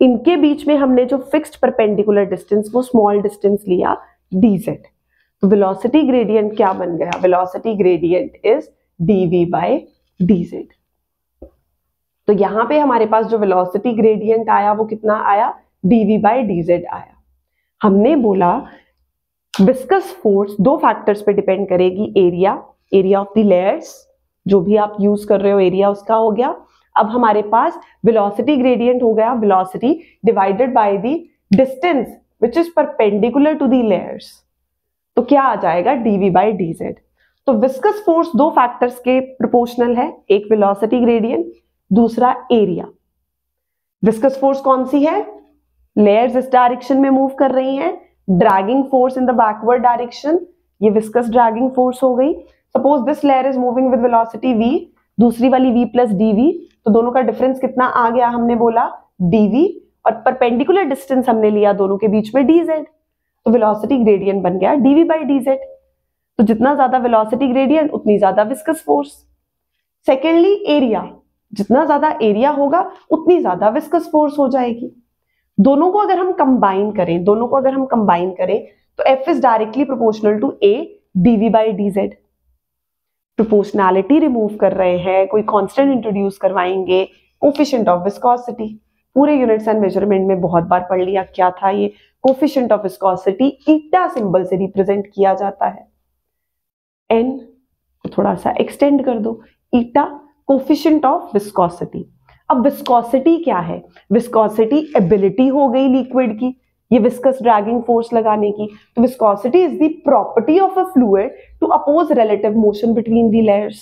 इनके 0.00 0.36
बीच 0.36 0.66
में 0.68 0.76
हमने 0.76 1.04
जो 1.04 1.18
फिक्स्ड 1.32 1.60
परपेंडिकुलर 1.62 2.24
डिस्टेंस 2.24 2.70
वो 2.74 2.82
स्मॉल 2.82 3.20
डिस्टेंस 3.22 3.64
लिया, 3.68 3.96
dz 4.34 4.76
तो 5.42 5.48
वेलोसिटी 5.48 6.02
ग्रेडियंट 6.02 6.56
क्या 6.56 6.72
बन 6.72 6.96
गया? 6.96 7.18
Velocity 7.22 7.74
gradient 7.74 8.46
is 8.46 8.68
dv 9.00 9.50
by 9.50 9.80
dz 10.20 10.64
तो 12.28 12.32
यहाँ 12.32 12.64
पे 12.68 12.78
हमारे 12.78 13.06
पास 13.06 13.26
जो 13.26 13.38
वेलोसिटी 13.38 13.92
ग्रेडियंट 13.94 14.48
आया, 14.50 14.72
वो 14.72 14.84
कितना 14.84 15.14
आया? 15.26 15.52
dv 15.84 16.20
बाय 16.22 16.42
dz 16.44 16.70
आया। 16.70 17.14
हमने 17.80 18.14
बोला 18.18 18.56
विस्कस 19.54 20.12
फोर्स 20.22 20.56
दो 20.60 20.76
फैक्टर्स 20.76 21.22
पे 21.22 21.32
डिपेंड 21.32 21.68
करेगी 21.68 22.12
area 22.18 22.52
area 22.94 23.20
of 23.20 23.38
the 23.38 23.44
layers 23.44 23.94
जो 24.46 24.60
भी 24.60 24.76
आप 24.76 24.96
यूज़ 25.00 25.26
कर 25.28 25.40
रहे 25.40 25.52
हो 25.52 25.58
एरिया 25.60 25.90
उसका 25.90 26.14
हो 26.14 26.30
गया। 26.30 26.54
अब 26.96 27.08
हमारे 27.10 27.42
पास 27.52 27.78
वेलोसिटी 28.04 28.56
ग्रेडियंट 28.56 29.02
हो 29.02 29.12
गया 29.14 29.32
velocity 29.34 29.92
divided 30.24 30.74
by 30.74 30.96
the 30.98 31.18
distance 31.52 32.08
which 32.42 32.58
is 32.58 32.70
perpendicular 32.76 33.54
to 33.54 33.66
the 33.66 33.82
layers 33.82 34.30
तो 35.16 35.22
क्या 35.22 35.42
आ 35.42 35.54
जाएगा? 35.56 35.94
डीवी 35.94 36.30
बाई 36.30 36.52
डीजेड 36.52 36.94
तो 37.46 37.52
विस्कस 37.54 38.02
फोर्स 38.06 38.28
दो 38.36 38.48
फैक्टर्स 38.50 38.98
के 38.98 39.18
प्रोपोर्शनल 39.20 39.96
है, 39.96 40.12
एक 40.30 40.46
वेलोसिटी 40.50 41.00
ग्रेडियंट 41.00 41.52
दूसरा 41.92 42.34
एरिया 42.52 42.86
विस्कस 44.02 44.38
फोर्स 44.40 44.60
कौन 44.60 44.84
सी 44.84 45.04
है? 45.04 45.20
लेयर्स 45.96 46.36
इस 46.36 46.50
डायरेक्शन 46.52 47.00
में 47.00 47.10
मूव 47.10 47.28
कर 47.38 47.50
रही 47.50 47.76
हैं. 47.76 47.92
Dragging 48.30 48.84
force 48.90 49.18
in 49.18 49.26
the 49.26 49.30
backward 49.36 49.82
direction 49.82 50.38
ये 50.80 50.90
विस्कस 50.90 51.28
ड्रैगिंग 51.30 51.70
फोर्स 51.70 52.02
हो 52.02 52.14
गई. 52.14 52.32
Suppose 52.74 53.02
this 53.06 53.24
layer 53.24 53.46
is 53.46 53.58
moving 53.58 53.90
with 53.90 54.00
velocity 54.00 54.54
v, 54.54 54.78
दूसरी 55.18 55.48
वाली 55.48 55.72
v 55.72 55.86
प्लस 55.92 56.12
डी 56.12 56.68
तो 56.84 56.90
दोनों 56.90 57.12
का 57.12 57.20
डिफरेंस 57.20 57.60
कितना 57.60 57.86
आ 57.86 58.08
गया 58.10 58.28
हमने 58.28 58.54
बोला? 58.56 58.90
dv. 59.34 59.66
और 60.06 60.12
परपेंडिकुलर 60.22 60.84
डिस्टेंस 60.84 61.28
हमने 61.28 61.50
लिया 61.50 61.72
दोनों 61.72 61.96
के 61.98 62.08
बीच 62.08 62.34
में 62.34 62.42
dz. 62.42 62.84
तो 63.46 63.50
वेलोसिटी 63.50 63.98
ग्रेडियंट 64.04 64.42
बन 64.42 64.58
गया 64.58 64.74
dv 64.76 65.08
बाई 65.08 65.24
dz. 65.24 65.56
तो 66.38 66.44
जितना 66.44 66.74
ज़्यादा 66.74 66.98
वेलोसिटी 66.98 67.48
ग्रेडियंट 67.48 67.90
उतनी 67.92 68.18
ज़्यादा 68.18 68.42
विस्कस 68.42 68.82
फोर्स 68.86 69.08
सेकेंडली 70.06 70.54
एरिया 70.68 71.00
जितना 71.52 71.84
ज़्यादा 71.84 72.10
एरिया 72.22 72.50
होगा, 72.50 72.80
उतनी 73.10 73.38
ज़्यादा 73.40 73.68
विस्कस 73.68 74.08
फोर्स 74.12 74.38
हो 74.38 74.48
जाएगी। 74.48 74.90
दोनों 75.58 75.90
को 75.92 75.98
अगर 75.98 76.18
हम 76.18 76.32
कंबाइन 76.32 76.90
करें, 76.92 77.22
दोनों 77.24 77.46
को 77.48 77.56
अगर 77.56 77.74
हम 77.74 77.84
कंबाइन 77.86 78.30
करें 78.34 78.66
तो 78.98 79.04
F 79.04 79.30
is 79.30 79.40
directly 79.42 79.84
proportional 79.84 80.38
to 80.40 80.52
A 80.62 81.00
DV 81.18 81.48
by 81.48 81.72
D 81.72 81.90
Z 81.90 82.14
proportionality 83.38 84.18
remove 84.18 84.56
कर 84.56 84.72
रहे 84.72 84.96
हैं, 84.98 85.26
कोई 85.28 85.42
कांस्टेंट 85.42 85.92
इंट्रोड्यूस 85.92 86.38
करवाएँगे 86.38 87.04
कोफिशिएंट 87.42 87.88
ऑफ़ 87.88 88.02
विस्कोसिटी 88.04 88.68
पूरे 89.16 89.34
यूनिट्स 89.36 89.68
एंड 89.68 89.80
मेज़रमेंट 89.80 90.26
में 90.28 90.40
बहुत 90.40 90.64
बार 90.64 90.86
पढ़ 90.90 91.02
लिया, 91.02 91.22
क्या 91.24 91.50
था 91.52 91.70
ये? 91.70 91.92
Coefficient 92.24 92.72
of 92.72 92.82
viscosity 92.82 93.46
eta 93.68 94.06
symbol 94.08 94.44
से 94.44 94.56
रिप्रेजेंट 94.56 95.06
किया 95.06 95.34
जाता 95.34 95.68
है। 95.68 95.86
एन 97.10 97.30
को 98.04 98.08
थोड़ा 98.08 98.34
सा 98.34 98.54
एक्सटेंड 98.60 99.04
कर 99.04 99.18
दो 99.18 99.40
ईटा 99.72 100.04
कोफिशिएंट 100.52 101.04
ऑफ़ 101.04 101.22
विस्कोसिटी 101.34 102.04
अब 102.50 102.62
विस्कोसिटी 102.64 103.36
क्या 103.44 103.58
है? 103.58 103.82
विस्कोसिटी 104.12 104.78
एबिलिटी 104.96 105.46
हो 105.48 105.68
गई 105.68 105.88
लिक्विड 105.88 106.38
की, 106.38 106.54
ये 106.90 106.98
विस्कस 106.98 107.38
ड्रैगिंग 107.42 107.82
फोर्स 107.82 108.12
लगाने 108.14 108.50
की। 108.52 108.68
तो 108.96 109.02
viscosity 109.02 109.62
is 109.64 109.78
the 109.82 109.90
property 110.04 110.58
of 110.58 110.78
a 110.80 110.84
fluid 110.84 111.36
to 111.60 111.66
oppose 111.66 112.12
relative 112.12 112.58
motion 112.58 112.94
between 112.94 113.30
the 113.30 113.44
layers 113.44 113.80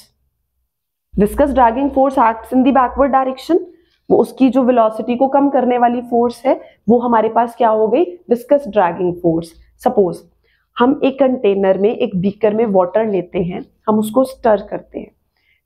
viscous 1.14 1.52
dragging 1.52 1.90
force 1.90 2.18
acts 2.18 2.52
in 2.52 2.62
the 2.62 2.74
backward 2.74 3.12
direction 3.12 3.66
वो 4.10 4.16
उसकी 4.18 4.48
जो 4.50 4.62
वेलोसिटी 4.62 5.16
को 5.16 5.28
कम 5.28 5.48
करने 5.50 5.78
वाली 5.78 6.00
फोर्स 6.00 6.42
है, 6.46 6.60
वो 6.88 6.98
हमारे 6.98 7.28
पास 7.28 7.54
क्या 7.56 7.68
हो 7.68 7.88
गई? 7.88 8.04
विस्कस 8.30 8.68
ड्रैगिंग 8.68 9.14
फोर्स 9.14 9.52
सपोज़ 9.84 10.22
हम 10.76 11.00
एक 11.04 11.18
कंटेनर 11.18 11.78
में, 11.78 11.90
एक 11.90 12.16
बीकर 12.16 12.54
में 12.54 12.66
वाटर 12.66 13.10
लेते 13.10 13.38
हैं, 13.38 13.64
हम 13.88 13.98
उसको 13.98 14.24
स्टर 14.24 14.66
करते 14.70 14.98
हैं। 14.98 15.10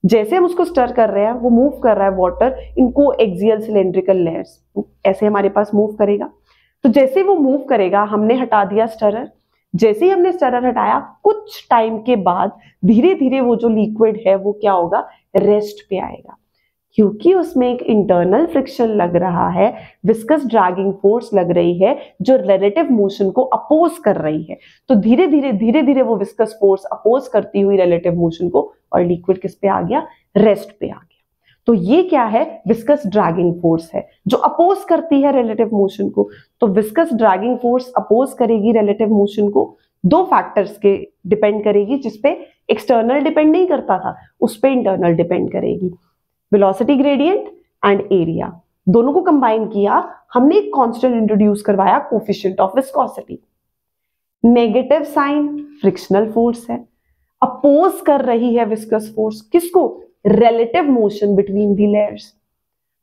जैसे 0.04 0.36
हम 0.36 0.44
उसको 0.44 0.64
स्टर 0.64 0.92
कर 0.92 1.10
रहे 1.10 1.24
हैं, 1.24 1.32
वो 1.32 1.50
मूव 1.50 1.70
कर 1.80 1.96
रहा 1.96 2.08
है 2.08 2.14
वाटर 2.16 2.58
इनको 2.78 3.12
एक्जियल 3.12 3.60
सिलेंड्रिकल 3.60 4.16
लेयर्स 4.16 4.58
ऐसे 5.06 5.26
हमारे 5.26 5.48
पास 5.48 5.70
मूव 5.74 5.94
करेगा। 5.94 6.30
तो 6.84 6.88
जैसे 6.88 7.22
वो 7.22 7.34
मूव 7.34 7.58
करेगा, 7.58 8.02
हमने 8.02 8.34
हटा 8.34 8.64
दिया 8.64 8.86
स्टरर 8.86 9.30
जैसे 9.74 10.04
ही 10.04 10.10
हमने 10.10 10.32
स्टरर 10.32 10.66
हटाया, 10.66 10.98
कुछ 11.22 11.66
टाइम 11.70 11.98
के 11.98 12.16
बाद 12.16 12.52
धीरे 12.84 13.14
धीरे 13.14 13.40
वो 13.40 13.56
जो 13.56 13.68
लिक्विड 13.68 14.20
है, 14.26 14.34
वो 14.36 14.52
क्या 14.52 14.72
होगा? 14.72 15.08
रेस्ट 15.36 15.86
पे 15.90 15.98
आएगा। 15.98 16.36
क्योंकि 16.94 17.32
उसमें 17.34 17.68
एक 17.68 17.82
इंटरनल 17.82 18.46
फ्रिक्शन 18.46 18.88
लग 18.88 19.16
रहा 19.16 19.48
है 19.48 19.72
विस्कस 20.06 20.44
ड्रैगिंग 20.46 20.92
फोर्स 20.92 21.30
लग 21.34 21.50
रही 21.50 21.78
है, 21.78 21.96
जो 22.22 22.36
रिलेटिव 22.36 22.92
मोशन 22.92 23.30
को 23.30 23.42
अपोज 23.42 23.98
कर 23.98 24.16
रही 24.16 24.42
है। 24.42 24.58
तो 24.88 24.94
धीरे 24.94 25.26
धीरे 25.26 25.52
धीरे 25.52 25.82
धीरे 25.82 26.02
वो 26.02 26.16
विस्कस 26.16 26.56
फोर्स 26.60 26.84
अपोज 26.84 27.28
करती 27.28 27.60
हुई 27.60 27.76
रिलेटिव 27.76 28.14
मोशन 28.14 28.48
को 28.48 28.72
और 28.92 29.04
लिक्विड 29.04 29.40
किस 29.40 29.54
पे 29.54 29.68
आ 29.68 29.80
गया? 29.80 30.06
रेस्ट 30.36 30.78
पे 30.80 30.88
आ 30.88 30.94
गया। 30.94 31.22
तो 31.66 31.74
ये 31.74 32.02
क्या 32.02 32.24
है? 32.24 32.44
विस्कस 32.68 33.06
ड्रैगिंग 33.06 33.54
फोर्स 33.60 33.90
है, 33.94 34.06
जो 34.26 34.36
अपोज 34.36 34.84
करती 34.84 35.20
है 35.22 35.32
रिलेटिव 35.32 35.70
मोशन 35.72 36.08
को। 36.08 36.28
तो 36.60 36.66
विस्कस 36.66 37.12
ड्रैगिंग 37.12 37.56
फोर्स 37.58 37.92
अपोज 37.96 38.32
करेगी 38.32 38.72
रिलेटिव 38.72 39.08
मोशन 39.08 39.48
को, 39.48 39.76
दो 40.04 40.22
फैक्टर्स 40.24 40.76
के 40.78 40.96
डिपेंड 41.26 41.62
करेगी 41.64 41.98
जिसपे 41.98 42.36
एक्सटर्नल 42.70 43.20
डिपेंड 43.20 43.50
नहीं 43.52 43.66
करता 43.66 43.98
था, 43.98 44.16
उस 44.40 44.56
पर 44.56 44.68
इंटरनल 44.68 45.14
डिपेंड 45.14 45.50
करेगी। 45.52 45.94
वेलोसिटी 46.52 46.94
ग्रेडियंट 46.96 47.46
एंड 47.82 48.00
एरिया 48.12 48.60
दोनों 48.86 49.12
को 49.12 49.20
कंबाइन 49.22 49.66
किया, 49.68 50.02
हमने 50.34 50.56
एक 50.56 50.70
कांस्टेंट 50.74 51.14
इंट्रोड्यूस 51.14 51.62
करवाया 51.62 51.98
coefficient 52.10 52.60
of 52.60 52.76
viscosity 52.76 53.38
negative 54.44 55.04
sign 55.04 55.56
frictional 55.80 56.30
force 56.32 56.66
है. 56.70 56.76
अपोज 57.42 58.00
कर 58.06 58.24
रही 58.24 58.54
है 58.54 58.64
विस्कस 58.64 59.12
फोर्स 59.16 59.40
किसको? 59.52 59.86
Relative 60.26 60.90
motion 60.90 61.34
between 61.36 61.74
the 61.74 61.86
layers 61.92 62.32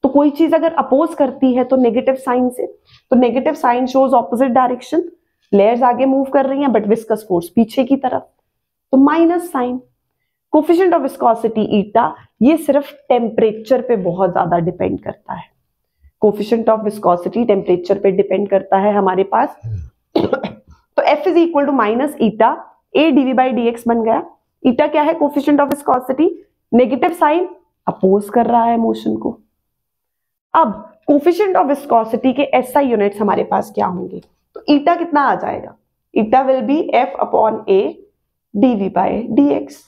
तो 0.03 0.09
कोई 0.09 0.29
चीज़ 0.29 0.55
अगर 0.55 0.73
अपोज 0.73 1.13
करती 1.15 1.53
है 1.53 1.63
तो 1.63 1.75
नेगेटिव 1.77 2.15
साइन 2.15 2.49
से. 2.49 2.65
तो 2.65 3.15
negative 3.15 3.53
sign 3.53 3.85
shows 3.87 4.13
opposite 4.15 4.51
direction 4.51 5.03
layers 5.51 5.83
आगे 5.83 6.05
मूव 6.05 6.23
कर 6.33 6.45
रही 6.45 6.61
हैं 6.61 6.71
बट 6.71 6.87
विस्कस 6.87 7.25
फोर्स 7.29 7.49
पीछे 7.49 7.83
की 7.83 7.95
तरफ़. 7.97 8.23
तो 8.93 8.97
minus 8.97 9.51
sign 9.51 9.79
coefficient 10.53 10.93
of 10.93 11.01
viscosity 11.01 11.61
eta 11.79 12.13
ये 12.41 12.55
सिर्फ़ 12.57 12.91
टेम्परेचर 13.09 13.81
पे 13.81 13.95
बहुत 13.95 14.31
ज़्यादा 14.31 14.57
डिपेंड 14.59 14.99
करता 15.03 15.33
है। 15.33 15.43
कोफिशिएंट 16.21 16.69
ऑफ़ 16.69 16.81
विस्कोसिटी 16.81 17.43
टेम्परेचर 17.45 17.99
पे 17.99 18.11
डिपेंड 18.11 18.49
करता 18.49 18.77
है 18.77 18.93
हमारे 18.93 19.23
पास। 19.31 19.55
तो 20.17 21.01
F 21.01 21.27
is 21.29 21.37
equal 21.37 21.65
to 21.65 21.71
minus 21.71 22.15
eta 22.21 22.55
A 22.95 23.09
DV 23.11 23.33
by 23.33 23.51
D 23.51 23.67
X 23.67 23.87
बन 23.87 24.03
गया। 24.03 24.23
ईटा 24.63 24.87
क्या 24.87 25.01
है? 25.01 25.13
Coefficient 25.13 25.59
of 25.61 25.69
viscosity 25.69 26.29
negative 26.71 27.13
sign 27.13 27.47
oppose 27.87 28.29
कर 28.29 28.45
रहा 28.45 28.63
है 28.63 28.77
मोशन 28.77 29.15
को। 29.17 29.37
अब 30.53 30.73
कोफिशियंट 31.07 31.55
ऑफ़ 31.57 31.67
विस्कोसिटी 31.67 32.33
के 32.33 32.43
एस 32.57 32.73
आई 32.77 32.87
यूनिट्स 32.87 33.21
हमारे 33.21 33.43
पास 33.43 33.71
क्या 33.75 33.85
होंगे? 33.85 34.21
तो 34.55 34.63
ईटा 34.69 34.95
कितना 34.95 35.21
आ 35.21 35.35
जाएगा? 35.35 35.75
Eta 36.13 36.41
will 36.41 36.61
be 36.61 36.79
F 36.93 37.15
upon 37.21 37.63
A 37.69 37.81
DV 38.53 38.89
by 38.89 39.21
D 39.29 39.47
X 39.53 39.83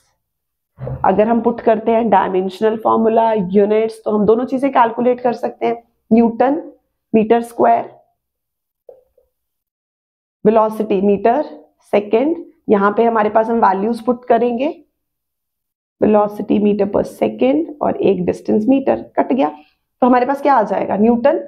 अगर 0.79 1.27
हम 1.27 1.41
पुट 1.41 1.61
करते 1.61 1.91
हैं 1.91 2.09
डायमेंशनल 2.09 2.75
फॉर्मूला 2.83 3.31
यूनिट्स 3.33 4.01
तो 4.05 4.11
हम 4.11 4.25
दोनों 4.25 4.45
चीज़ें 4.45 4.71
कैलकुलेट 4.71 5.19
कर 5.21 5.33
सकते 5.33 5.65
हैं। 5.65 5.81
Newton 6.11 6.61
metre 7.13 7.41
square 7.41 7.89
velocity 10.45 11.01
metre 11.01 11.43
second 11.93 12.35
यहाँ 12.69 12.91
पे 12.97 13.03
हमारे 13.03 13.29
पास 13.29 13.49
हम 13.49 13.59
वैल्यूज़ 13.65 14.03
पुट 14.05 14.25
करेंगे। 14.25 14.67
वेलोसिटी 16.01 16.59
मीटर 16.59 16.89
पर 16.89 17.03
सेकेंड 17.03 17.75
और 17.81 18.01
एक 18.01 18.25
डिस्टेंस 18.25 18.65
मीटर 18.69 19.01
कट 19.19 19.33
गया। 19.33 19.49
तो 19.49 20.07
हमारे 20.07 20.25
पास 20.25 20.41
क्या 20.41 20.53
आ 20.53 20.63
जाएगा? 20.63 20.97
Newton 20.97 21.39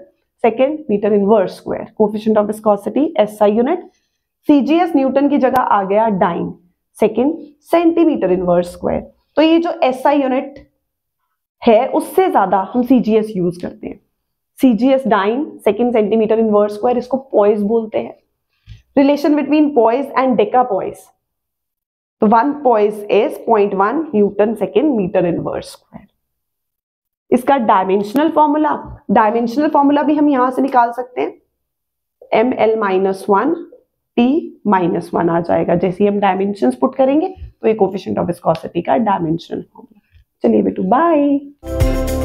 second 0.44 0.80
metre 0.90 1.14
inverse 1.14 1.56
square 1.58 1.92
coefficient 1.98 2.38
of 2.38 2.48
viscosity 2.48 3.14
SI 3.20 3.52
unit 3.52 3.90
CGS 4.48 4.96
newton 4.96 5.30
की 5.30 5.38
जगह 5.38 5.62
आ 5.62 5.84
गया 5.84 6.08
dyne 6.22 6.54
second 6.98 7.38
centimetre 7.72 8.32
inverse 8.32 8.72
square 8.72 9.02
तो 9.38 9.42
ये 9.42 9.60
जो 9.60 9.80
एसआई 9.84 10.22
यूनिट 10.22 10.68
है, 11.62 11.88
उससे 11.90 12.30
ज़्यादा 12.30 12.60
हम 12.74 12.84
सीजीएस 12.84 13.32
यूज़ 13.36 13.60
करते 13.62 13.88
हैं। 13.88 14.00
CGS 14.60 15.08
dyne 15.08 15.46
second 15.66 15.92
centimetre 15.94 16.40
inverse 16.50 16.72
square 16.72 16.98
इसको 16.98 17.18
पॉइस 17.32 17.62
बोलते 17.64 18.00
हैं। 18.00 18.16
Relation 18.98 19.36
between 19.36 19.74
poise 19.76 20.06
and 20.18 20.36
deca 20.38 20.64
poise 20.64 21.08
तो 22.22 22.28
one 22.28 22.52
poise 22.64 23.04
is 23.04 23.38
point 23.46 23.74
one 23.74 24.00
newton 24.16 24.54
second 24.56 24.96
metre 24.96 25.26
inverse 25.40 25.64
square 25.64 26.08
इसका 27.32 27.58
डायमेंशनल 27.58 28.30
फॉर्मूला 28.32 28.76
डायमेंशनल 29.12 29.70
फॉर्मूला 29.70 30.04
भी 30.04 30.16
हम 30.16 30.30
यहाँ 30.30 30.52
से 30.52 30.62
निकाल 30.62 30.92
सकते 30.92 31.22
हैं। 31.22 31.34
M 32.34 32.54
L 32.54 32.76
minus 32.80 33.26
one 33.30 33.54
T 34.18 34.62
minus 34.68 35.10
one 35.14 35.30
आ 35.30 35.40
जाएगा, 35.40 35.76
जैसे 35.76 36.08
हम 36.08 36.20
डायमेंशन 36.20 36.72
पुट 36.82 36.96
करेंगे। 36.96 37.34
तो 37.62 37.68
ये 37.68 37.74
कोफिशियंट 37.76 38.20
ऑफ़ 38.20 38.28
विस्कोसिटी 38.28 38.82
का 38.82 38.98
डायमेंशनल 39.06 39.62
फॉर्मूला 39.64 40.22
चलिए 40.44 40.62
बेटू 40.62 40.84
बाय 40.90 42.25